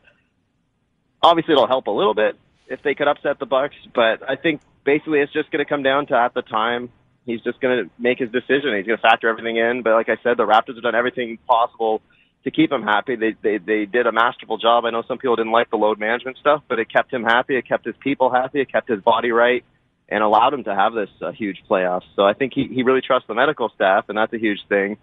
Obviously, 1.21 1.53
it'll 1.53 1.67
help 1.67 1.85
a 1.85 1.91
little 1.91 2.15
bit 2.15 2.35
if 2.67 2.81
they 2.81 2.95
could 2.95 3.07
upset 3.07 3.37
the 3.37 3.45
Bucks, 3.45 3.75
but 3.93 4.27
I 4.27 4.35
think 4.35 4.61
basically 4.83 5.19
it's 5.19 5.31
just 5.31 5.51
going 5.51 5.63
to 5.63 5.69
come 5.69 5.83
down 5.83 6.07
to 6.07 6.15
at 6.15 6.33
the 6.33 6.41
time. 6.41 6.89
He's 7.27 7.41
just 7.41 7.61
going 7.61 7.85
to 7.85 7.91
make 7.99 8.17
his 8.17 8.31
decision. 8.31 8.75
He's 8.75 8.87
going 8.87 8.97
to 8.97 9.01
factor 9.01 9.29
everything 9.29 9.57
in. 9.57 9.83
But 9.83 9.93
like 9.93 10.09
I 10.09 10.17
said, 10.23 10.37
the 10.37 10.47
Raptors 10.47 10.73
have 10.73 10.83
done 10.83 10.95
everything 10.95 11.37
possible 11.47 12.01
to 12.45 12.49
keep 12.49 12.71
him 12.71 12.81
happy. 12.81 13.15
They 13.15 13.35
they 13.43 13.59
they 13.59 13.85
did 13.85 14.07
a 14.07 14.11
masterful 14.11 14.57
job. 14.57 14.85
I 14.85 14.89
know 14.89 15.03
some 15.07 15.19
people 15.19 15.35
didn't 15.35 15.51
like 15.51 15.69
the 15.69 15.77
load 15.77 15.99
management 15.99 16.37
stuff, 16.37 16.63
but 16.67 16.79
it 16.79 16.91
kept 16.91 17.13
him 17.13 17.23
happy. 17.23 17.55
It 17.55 17.67
kept 17.67 17.85
his 17.85 17.95
people 17.99 18.31
happy. 18.31 18.61
It 18.61 18.71
kept 18.71 18.89
his 18.89 19.01
body 19.01 19.31
right, 19.31 19.63
and 20.11 20.21
allowed 20.21 20.53
him 20.53 20.65
to 20.65 20.75
have 20.75 20.93
this 20.93 21.09
uh, 21.21 21.31
huge 21.31 21.63
playoffs. 21.67 22.03
So 22.15 22.23
I 22.23 22.33
think 22.33 22.53
he 22.53 22.67
he 22.67 22.83
really 22.83 23.01
trusts 23.01 23.27
the 23.27 23.33
medical 23.33 23.69
staff, 23.69 24.05
and 24.09 24.17
that's 24.17 24.33
a 24.33 24.37
huge 24.37 24.59
thing. 24.67 24.97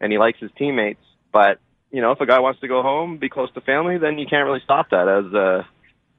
And 0.00 0.10
he 0.10 0.18
likes 0.18 0.40
his 0.40 0.50
teammates. 0.58 1.02
But 1.32 1.60
you 1.92 2.00
know, 2.00 2.10
if 2.10 2.20
a 2.20 2.26
guy 2.26 2.40
wants 2.40 2.60
to 2.60 2.68
go 2.68 2.82
home, 2.82 3.18
be 3.18 3.28
close 3.28 3.52
to 3.52 3.60
family, 3.60 3.98
then 3.98 4.18
you 4.18 4.26
can't 4.26 4.46
really 4.46 4.62
stop 4.64 4.90
that, 4.90 5.06
as 5.06 5.32
uh, 5.32 5.62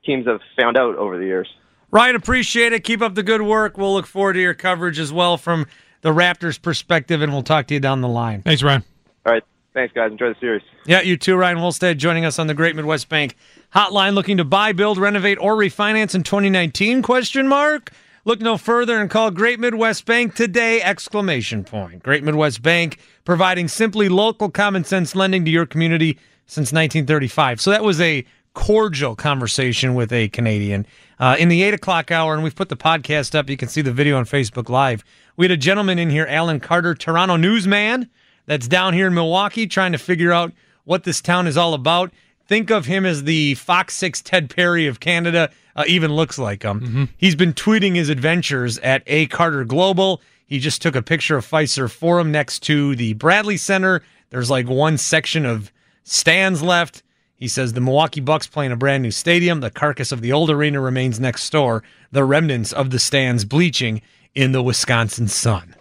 teams 0.05 0.27
have 0.27 0.39
found 0.57 0.77
out 0.77 0.95
over 0.95 1.17
the 1.17 1.25
years. 1.25 1.49
Ryan, 1.91 2.15
appreciate 2.15 2.71
it. 2.71 2.83
Keep 2.83 3.01
up 3.01 3.15
the 3.15 3.23
good 3.23 3.41
work. 3.41 3.77
We'll 3.77 3.93
look 3.93 4.05
forward 4.05 4.33
to 4.33 4.39
your 4.39 4.53
coverage 4.53 4.99
as 4.99 5.11
well 5.11 5.37
from 5.37 5.65
the 6.01 6.11
Raptors' 6.11 6.61
perspective, 6.61 7.21
and 7.21 7.33
we'll 7.33 7.43
talk 7.43 7.67
to 7.67 7.73
you 7.73 7.79
down 7.79 8.01
the 8.01 8.07
line. 8.07 8.41
Thanks, 8.43 8.61
Ryan. 8.61 8.83
All 9.25 9.33
right. 9.33 9.43
Thanks, 9.73 9.93
guys. 9.93 10.11
Enjoy 10.11 10.29
the 10.29 10.39
series. 10.39 10.61
Yeah, 10.85 11.01
you 11.01 11.17
too, 11.17 11.35
Ryan 11.35 11.57
Wolstat, 11.57 11.97
joining 11.97 12.23
us 12.25 12.39
on 12.39 12.47
the 12.47 12.53
Great 12.53 12.75
Midwest 12.75 13.09
Bank 13.09 13.35
hotline. 13.73 14.13
Looking 14.13 14.37
to 14.37 14.45
buy, 14.45 14.71
build, 14.71 14.97
renovate, 14.97 15.37
or 15.41 15.55
refinance 15.55 16.15
in 16.15 16.23
2019? 16.23 17.01
Question 17.01 17.47
mark. 17.47 17.91
Look 18.27 18.41
no 18.41 18.57
further 18.57 18.97
and 18.99 19.07
call 19.07 19.29
Great 19.29 19.59
Midwest 19.59 20.03
Bank 20.05 20.33
today! 20.33 20.81
Exclamation 20.81 21.63
point. 21.63 22.01
Great 22.01 22.23
Midwest 22.23 22.63
Bank 22.63 22.97
providing 23.23 23.67
simply 23.67 24.09
local 24.09 24.49
common 24.49 24.83
sense 24.83 25.15
lending 25.15 25.45
to 25.45 25.51
your 25.51 25.67
community 25.67 26.13
since 26.47 26.73
1935. 26.73 27.61
So 27.61 27.69
that 27.69 27.83
was 27.83 28.01
a 28.01 28.25
cordial 28.55 29.15
conversation 29.15 29.93
with 29.93 30.11
a 30.11 30.29
Canadian 30.29 30.87
uh, 31.19 31.35
in 31.37 31.49
the 31.49 31.61
eight 31.61 31.75
o'clock 31.75 32.09
hour, 32.09 32.33
and 32.33 32.43
we've 32.43 32.55
put 32.55 32.69
the 32.69 32.75
podcast 32.75 33.35
up. 33.35 33.47
You 33.47 33.57
can 33.57 33.67
see 33.69 33.81
the 33.81 33.93
video 33.93 34.17
on 34.17 34.25
Facebook 34.25 34.69
Live. 34.69 35.03
We 35.37 35.43
had 35.43 35.51
a 35.51 35.57
gentleman 35.57 35.99
in 35.99 36.09
here, 36.09 36.25
Alan 36.27 36.59
Carter, 36.59 36.95
Toronto 36.95 37.35
newsman, 37.35 38.09
that's 38.47 38.67
down 38.67 38.95
here 38.95 39.05
in 39.05 39.13
Milwaukee, 39.13 39.67
trying 39.67 39.91
to 39.91 39.99
figure 39.99 40.31
out 40.31 40.51
what 40.83 41.03
this 41.03 41.21
town 41.21 41.45
is 41.45 41.57
all 41.57 41.75
about. 41.75 42.11
Think 42.47 42.69
of 42.69 42.85
him 42.85 43.05
as 43.05 43.23
the 43.23 43.55
Fox 43.55 43.95
6 43.95 44.21
Ted 44.21 44.49
Perry 44.49 44.87
of 44.87 44.99
Canada 44.99 45.49
uh, 45.75 45.83
even 45.87 46.13
looks 46.13 46.37
like 46.37 46.63
him. 46.63 46.79
Mm-hmm. 46.79 47.03
He's 47.17 47.35
been 47.35 47.53
tweeting 47.53 47.95
his 47.95 48.09
adventures 48.09 48.77
at 48.79 49.03
A 49.07 49.25
Carter 49.27 49.65
Global. 49.65 50.21
He 50.45 50.59
just 50.59 50.81
took 50.81 50.95
a 50.95 51.01
picture 51.01 51.37
of 51.37 51.45
Fiserv 51.45 51.91
Forum 51.91 52.31
next 52.31 52.59
to 52.63 52.95
the 52.95 53.13
Bradley 53.13 53.57
Center. 53.57 54.03
There's 54.29 54.51
like 54.51 54.67
one 54.67 54.97
section 54.97 55.45
of 55.45 55.71
stands 56.03 56.61
left. 56.61 57.01
He 57.35 57.47
says 57.47 57.73
the 57.73 57.81
Milwaukee 57.81 58.21
Bucks 58.21 58.47
play 58.47 58.65
in 58.65 58.71
a 58.71 58.77
brand 58.77 59.03
new 59.03 59.11
stadium. 59.11 59.59
The 59.59 59.71
carcass 59.71 60.11
of 60.11 60.21
the 60.21 60.31
old 60.31 60.49
arena 60.49 60.79
remains 60.79 61.19
next 61.19 61.49
door. 61.49 61.83
The 62.11 62.23
remnants 62.23 62.71
of 62.71 62.91
the 62.91 62.99
stands 62.99 63.43
bleaching 63.43 64.01
in 64.33 64.51
the 64.51 64.63
Wisconsin 64.63 65.27
sun. 65.27 65.74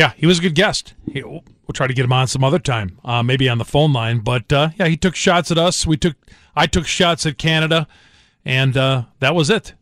Yeah, 0.00 0.14
he 0.16 0.24
was 0.24 0.38
a 0.38 0.40
good 0.40 0.54
guest. 0.54 0.94
He, 1.12 1.22
we'll 1.22 1.42
try 1.74 1.86
to 1.86 1.92
get 1.92 2.06
him 2.06 2.12
on 2.14 2.26
some 2.26 2.42
other 2.42 2.58
time, 2.58 2.98
uh, 3.04 3.22
maybe 3.22 3.50
on 3.50 3.58
the 3.58 3.66
phone 3.66 3.92
line. 3.92 4.20
But 4.20 4.50
uh, 4.50 4.70
yeah, 4.78 4.86
he 4.86 4.96
took 4.96 5.14
shots 5.14 5.50
at 5.50 5.58
us. 5.58 5.86
We 5.86 5.98
took, 5.98 6.16
I 6.56 6.66
took 6.66 6.86
shots 6.86 7.26
at 7.26 7.36
Canada 7.36 7.86
and 8.42 8.78
uh, 8.78 9.02
that 9.18 9.34
was 9.34 9.50
it. 9.50 9.74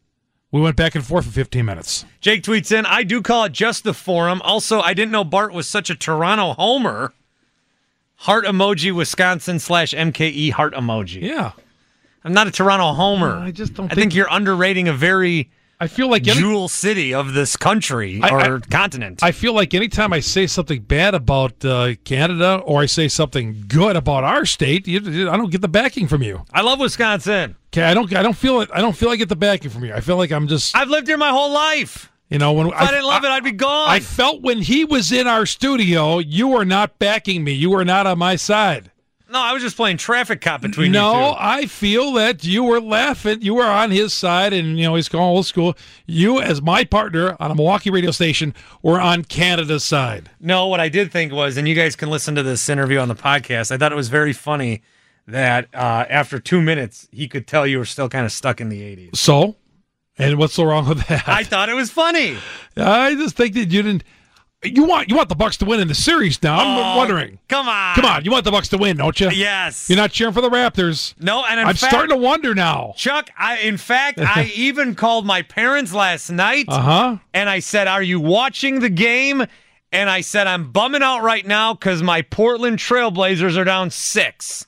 We 0.50 0.60
went 0.60 0.74
back 0.74 0.96
and 0.96 1.06
forth 1.06 1.26
for 1.26 1.30
15 1.30 1.64
minutes. 1.64 2.04
Jake 2.20 2.42
tweets 2.42 2.76
in, 2.76 2.84
I 2.84 3.04
do 3.04 3.22
call 3.22 3.44
it 3.44 3.52
just 3.52 3.84
the 3.84 3.94
forum. 3.94 4.42
Also, 4.42 4.80
I 4.80 4.92
didn't 4.92 5.12
know 5.12 5.22
Bart 5.22 5.52
was 5.52 5.68
such 5.68 5.88
a 5.88 5.94
Toronto 5.94 6.54
homer. 6.54 7.12
Heart 8.16 8.44
emoji, 8.46 8.92
Wisconsin 8.92 9.60
slash 9.60 9.92
MKE 9.92 10.50
heart 10.50 10.74
emoji. 10.74 11.22
Yeah. 11.22 11.52
I'm 12.24 12.32
not 12.32 12.48
a 12.48 12.50
Toronto 12.50 12.92
homer. 12.92 13.36
I 13.36 13.52
just 13.52 13.74
don't 13.74 13.86
I 13.86 13.94
think, 13.94 14.00
think 14.00 14.14
you're 14.16 14.32
underrating 14.32 14.88
a 14.88 14.92
very 14.92 15.48
I 15.80 15.86
feel 15.86 16.10
like 16.10 16.26
any, 16.26 16.40
jewel 16.40 16.68
city 16.68 17.14
of 17.14 17.34
this 17.34 17.56
country 17.56 18.20
I- 18.22 18.30
or 18.30 18.56
I- 18.56 18.60
continent. 18.60 19.22
I 19.22 19.30
feel 19.32 19.52
like 19.52 19.74
anytime 19.74 20.12
I 20.12 20.20
say 20.20 20.46
something 20.48 20.82
bad 20.82 21.14
about 21.14 21.64
uh, 21.64 21.94
Canada 22.04 22.56
or 22.64 22.80
I 22.80 22.86
say 22.86 23.06
something 23.06 23.64
good 23.68 23.94
about 23.94 24.24
our 24.24 24.44
state, 24.44 24.88
you, 24.88 25.30
I 25.30 25.36
don't 25.36 25.50
get 25.50 25.60
the 25.60 25.68
backing 25.68 26.08
from 26.08 26.22
you. 26.22 26.44
I 26.52 26.62
love 26.62 26.80
Wisconsin. 26.80 27.54
Okay, 27.72 27.82
I 27.82 27.94
don't. 27.94 28.12
I 28.14 28.22
don't 28.22 28.36
feel 28.36 28.60
it. 28.60 28.70
I 28.72 28.80
don't 28.80 28.96
feel 28.96 29.10
I 29.10 29.16
get 29.16 29.28
the 29.28 29.36
backing 29.36 29.70
from 29.70 29.84
you. 29.84 29.92
I 29.94 30.00
feel 30.00 30.16
like 30.16 30.32
I'm 30.32 30.48
just. 30.48 30.74
I've 30.74 30.88
lived 30.88 31.06
here 31.06 31.18
my 31.18 31.30
whole 31.30 31.52
life. 31.52 32.10
You 32.30 32.38
know, 32.38 32.52
when 32.52 32.66
If 32.66 32.74
I, 32.74 32.90
didn't 32.90 33.06
love 33.06 33.24
it, 33.24 33.28
I'd 33.30 33.44
be 33.44 33.52
gone. 33.52 33.88
I 33.88 34.00
felt 34.00 34.42
when 34.42 34.58
he 34.60 34.84
was 34.84 35.12
in 35.12 35.26
our 35.26 35.46
studio, 35.46 36.18
you 36.18 36.48
were 36.48 36.64
not 36.66 36.98
backing 36.98 37.42
me. 37.42 37.52
You 37.52 37.70
were 37.70 37.84
not 37.86 38.06
on 38.06 38.18
my 38.18 38.36
side. 38.36 38.90
No, 39.30 39.38
I 39.38 39.52
was 39.52 39.62
just 39.62 39.76
playing 39.76 39.98
traffic 39.98 40.40
cop 40.40 40.62
between 40.62 40.92
no, 40.92 41.12
you 41.12 41.32
two. 41.32 41.36
I 41.38 41.66
feel 41.66 42.12
that 42.12 42.44
you 42.44 42.64
were 42.64 42.80
laughing. 42.80 43.42
You 43.42 43.54
were 43.54 43.64
on 43.64 43.90
his 43.90 44.14
side, 44.14 44.52
and 44.52 44.78
you 44.78 44.84
know 44.84 44.94
he's 44.94 45.08
going 45.08 45.24
old 45.24 45.46
school. 45.46 45.76
You, 46.06 46.40
as 46.40 46.62
my 46.62 46.84
partner 46.84 47.36
on 47.38 47.50
a 47.50 47.54
Milwaukee 47.54 47.90
radio 47.90 48.10
station, 48.10 48.54
were 48.82 49.00
on 49.00 49.24
Canada's 49.24 49.84
side. 49.84 50.30
No, 50.40 50.66
what 50.66 50.80
I 50.80 50.88
did 50.88 51.12
think 51.12 51.32
was, 51.32 51.56
and 51.56 51.68
you 51.68 51.74
guys 51.74 51.94
can 51.94 52.08
listen 52.10 52.34
to 52.36 52.42
this 52.42 52.68
interview 52.68 52.98
on 52.98 53.08
the 53.08 53.14
podcast. 53.14 53.70
I 53.70 53.76
thought 53.76 53.92
it 53.92 53.96
was 53.96 54.08
very 54.08 54.32
funny 54.32 54.82
that 55.26 55.68
uh, 55.74 56.06
after 56.08 56.38
two 56.38 56.62
minutes, 56.62 57.06
he 57.12 57.28
could 57.28 57.46
tell 57.46 57.66
you 57.66 57.78
were 57.78 57.84
still 57.84 58.08
kind 58.08 58.24
of 58.24 58.32
stuck 58.32 58.60
in 58.60 58.70
the 58.70 58.80
80s. 58.80 59.16
So, 59.16 59.56
and 60.16 60.38
what's 60.38 60.54
so 60.54 60.64
wrong 60.64 60.88
with 60.88 61.06
that? 61.06 61.28
I 61.28 61.44
thought 61.44 61.68
it 61.68 61.74
was 61.74 61.90
funny. 61.90 62.36
I 62.76 63.14
just 63.14 63.36
think 63.36 63.54
that 63.54 63.70
you 63.70 63.82
didn't. 63.82 64.04
You 64.64 64.84
want 64.84 65.08
you 65.08 65.14
want 65.14 65.28
the 65.28 65.36
Bucks 65.36 65.56
to 65.58 65.64
win 65.64 65.78
in 65.78 65.86
the 65.86 65.94
series 65.94 66.42
now. 66.42 66.58
I'm 66.58 66.94
Oh, 66.94 66.96
wondering. 66.96 67.38
Come 67.48 67.68
on. 67.68 67.94
Come 67.94 68.04
on, 68.04 68.24
you 68.24 68.32
want 68.32 68.44
the 68.44 68.50
Bucks 68.50 68.68
to 68.70 68.78
win, 68.78 68.96
don't 68.96 69.18
you? 69.20 69.30
Yes. 69.30 69.88
You're 69.88 69.96
not 69.96 70.10
cheering 70.10 70.34
for 70.34 70.40
the 70.40 70.50
Raptors. 70.50 71.14
no, 71.20 71.44
and 71.44 71.60
in 71.60 71.66
I'm 71.68 71.76
fact, 71.76 71.92
starting 71.92 72.10
to 72.16 72.20
wonder 72.20 72.56
now. 72.56 72.92
Chuck, 72.96 73.30
I 73.38 73.58
in 73.58 73.76
fact, 73.76 74.18
I 74.18 74.50
even 74.56 74.96
called 74.96 75.24
my 75.24 75.42
parents 75.42 75.92
last 75.92 76.28
night 76.30 76.64
Uh 76.68 76.80
huh. 76.80 77.16
and 77.32 77.48
I 77.48 77.60
said, 77.60 77.86
Are 77.86 78.02
you 78.02 78.18
watching 78.18 78.80
the 78.80 78.88
game? 78.88 79.44
And 79.92 80.10
I 80.10 80.22
said, 80.22 80.48
I'm 80.48 80.72
bumming 80.72 81.02
out 81.02 81.22
right 81.22 81.46
now 81.46 81.72
because 81.72 82.02
my 82.02 82.22
Portland 82.22 82.78
Trailblazers 82.78 83.56
are 83.56 83.64
down 83.64 83.90
six. 83.90 84.66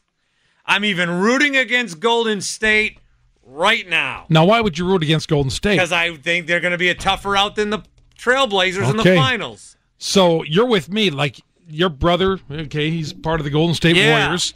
I'm 0.65 0.85
even 0.85 1.11
rooting 1.11 1.57
against 1.57 1.99
Golden 1.99 2.41
State 2.43 2.99
right 3.45 3.89
now 3.89 4.27
Now, 4.29 4.45
why 4.45 4.61
would 4.61 4.79
you 4.79 4.87
root 4.87 5.03
against 5.03 5.29
Golden 5.29 5.51
State? 5.51 5.75
because 5.75 5.91
I 5.91 6.17
think 6.17 6.47
they're 6.47 6.61
going 6.61 6.71
to 6.71 6.79
be 6.79 6.91
a 6.91 6.95
tougher 6.95 7.37
out 7.37 7.57
than 7.57 7.71
the 7.71 7.81
Trailblazers 8.17 8.89
in 8.89 8.97
the 8.97 9.03
finals. 9.03 9.77
So 10.01 10.43
you're 10.45 10.67
with 10.67 10.89
me, 10.91 11.11
like 11.11 11.41
your 11.69 11.91
brother. 11.91 12.41
Okay, 12.51 12.91
he's 12.91 13.13
part 13.13 13.39
of 13.39 13.45
the 13.45 13.51
Golden 13.51 13.75
State 13.75 13.95
Yeah. 13.97 14.23
Warriors. 14.25 14.53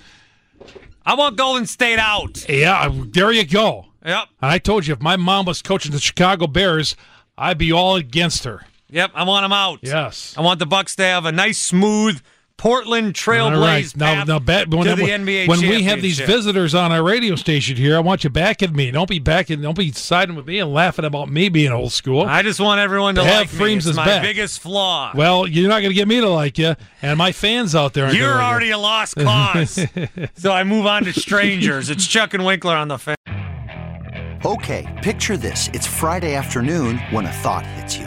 I 1.06 1.14
want 1.14 1.36
Golden 1.36 1.66
State 1.66 1.98
out. 1.98 2.48
Yeah, 2.48 2.90
there 2.92 3.30
you 3.30 3.44
go. 3.44 3.86
Yep. 4.04 4.28
And 4.40 4.50
I 4.50 4.58
told 4.58 4.86
you, 4.86 4.94
if 4.94 5.02
my 5.02 5.16
mom 5.16 5.44
was 5.44 5.60
coaching 5.62 5.92
the 5.92 6.00
Chicago 6.00 6.46
Bears, 6.46 6.96
I'd 7.36 7.58
be 7.58 7.70
all 7.72 7.94
against 7.96 8.44
her. 8.44 8.66
Yep. 8.88 9.10
I 9.14 9.24
want 9.24 9.44
them 9.44 9.52
out. 9.52 9.80
Yes. 9.82 10.34
I 10.36 10.40
want 10.40 10.60
the 10.60 10.66
Bucks 10.66 10.96
to 10.96 11.02
have 11.02 11.26
a 11.26 11.32
nice, 11.32 11.58
smooth 11.58 12.22
Portland 12.56 13.06
All 13.08 13.12
Trailblaze 13.12 13.60
right. 13.60 13.96
Now, 13.96 14.24
now, 14.24 14.38
bet, 14.38 14.68
when, 14.68 14.86
to 14.86 14.94
the 14.94 15.02
when, 15.02 15.26
NBA 15.26 15.48
when 15.48 15.60
we 15.60 15.82
have 15.82 16.00
these 16.00 16.18
visitors 16.18 16.74
on 16.74 16.92
our 16.92 17.02
radio 17.02 17.34
station 17.36 17.76
here, 17.76 17.96
I 17.96 18.00
want 18.00 18.24
you 18.24 18.30
backing 18.30 18.74
me. 18.74 18.90
Don't 18.90 19.08
be 19.08 19.18
backing. 19.18 19.60
Don't 19.60 19.76
be 19.76 19.92
siding 19.92 20.34
with 20.34 20.46
me 20.46 20.60
and 20.60 20.72
laughing 20.72 21.04
about 21.04 21.28
me 21.28 21.48
being 21.48 21.72
old 21.72 21.92
school. 21.92 22.22
I 22.22 22.42
just 22.42 22.60
want 22.60 22.80
everyone 22.80 23.16
to 23.16 23.24
Have 23.24 23.40
like 23.40 23.52
me. 23.52 23.58
Freems' 23.58 23.86
It's 23.86 23.96
my 23.96 24.06
back. 24.06 24.22
biggest 24.22 24.60
flaw. 24.60 25.12
well, 25.14 25.46
you're 25.46 25.68
not 25.68 25.80
going 25.80 25.90
to 25.90 25.94
get 25.94 26.08
me 26.08 26.20
to 26.20 26.28
like 26.28 26.56
you, 26.56 26.74
and 27.02 27.18
my 27.18 27.32
fans 27.32 27.74
out 27.74 27.92
there. 27.92 28.04
Aren't 28.06 28.16
You're 28.16 28.28
gonna 28.30 28.42
like 28.42 28.50
already 28.50 28.70
a 28.70 28.78
lost 28.78 29.16
cause. 29.18 29.86
so 30.36 30.52
I 30.52 30.64
move 30.64 30.86
on 30.86 31.04
to 31.04 31.12
strangers. 31.12 31.90
It's 31.90 32.06
Chuck 32.06 32.34
and 32.34 32.44
Winkler 32.44 32.76
on 32.76 32.88
the 32.88 32.98
fan. 32.98 33.16
Okay, 34.44 34.86
picture 35.02 35.36
this. 35.36 35.68
It's 35.72 35.86
Friday 35.86 36.34
afternoon 36.34 36.98
when 37.10 37.24
a 37.26 37.32
thought 37.32 37.64
hits 37.66 37.96
you. 37.96 38.06